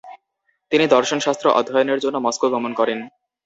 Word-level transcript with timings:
তিনি 0.71 0.85
দর্শনশাস্ত্র 0.87 1.47
অধ্যয়নের 1.59 1.99
জন্য 1.99 2.17
মস্কো 2.17 2.47
গমন 2.53 2.71
করেন। 2.73 2.99